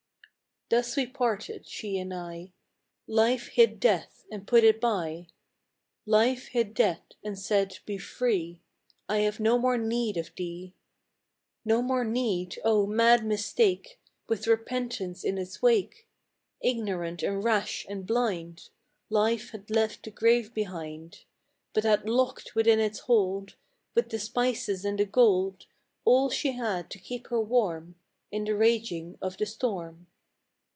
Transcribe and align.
Thus 0.73 0.95
we 0.95 1.05
parted, 1.05 1.67
she 1.67 1.97
and 1.97 2.13
I; 2.13 2.53
Life 3.05 3.49
hid 3.49 3.77
death, 3.77 4.23
and 4.31 4.47
put 4.47 4.63
it 4.63 4.79
by; 4.79 5.27
Life 6.05 6.47
hid 6.47 6.73
death, 6.73 7.01
and 7.21 7.37
said," 7.37 7.79
Be 7.85 7.97
free! 7.97 8.61
I 9.09 9.17
have 9.17 9.37
no 9.41 9.57
more 9.59 9.77
need 9.77 10.15
of 10.15 10.33
thee." 10.33 10.73
No 11.65 11.81
more 11.81 12.05
need! 12.05 12.57
O, 12.63 12.85
mad 12.87 13.25
mistake, 13.25 13.99
With 14.29 14.47
repentance 14.47 15.25
in 15.25 15.37
its 15.37 15.61
wake! 15.61 16.07
Ignorant, 16.61 17.21
and 17.21 17.43
rash, 17.43 17.85
and 17.89 18.07
blind; 18.07 18.69
Life 19.09 19.49
had 19.49 19.69
left 19.69 20.03
the 20.03 20.09
grave 20.11 20.53
behind; 20.53 21.25
But 21.73 21.83
had 21.83 22.07
locked 22.07 22.55
within 22.55 22.79
its 22.79 22.99
hold, 22.99 23.57
With 23.93 24.07
the 24.09 24.19
spices 24.19 24.85
and 24.85 24.97
the 24.99 25.05
gold, 25.05 25.65
All 26.05 26.29
she 26.29 26.53
had 26.53 26.89
to 26.91 26.97
keep 26.97 27.27
her 27.27 27.41
warm 27.41 27.95
In 28.31 28.45
the 28.45 28.55
raging 28.55 29.17
of 29.21 29.35
the 29.35 29.45
storm. 29.45 30.07